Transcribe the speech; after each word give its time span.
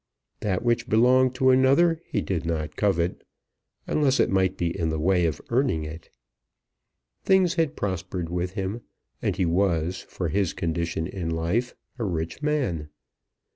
That 0.39 0.63
which 0.63 0.89
belonged 0.89 1.35
to 1.35 1.51
another 1.51 2.01
he 2.07 2.21
did 2.21 2.43
not 2.43 2.75
covet, 2.75 3.23
unless 3.85 4.19
it 4.19 4.31
might 4.31 4.57
be 4.57 4.75
in 4.75 4.89
the 4.89 4.99
way 4.99 5.27
of 5.27 5.39
earning 5.51 5.83
it. 5.83 6.09
Things 7.23 7.53
had 7.53 7.75
prospered 7.75 8.27
with 8.27 8.53
him, 8.53 8.81
and 9.21 9.35
he 9.35 9.45
was 9.45 9.99
for 10.09 10.29
his 10.29 10.53
condition 10.53 11.05
in 11.05 11.29
life 11.29 11.75
a 11.99 12.03
rich 12.03 12.41
man. 12.41 12.89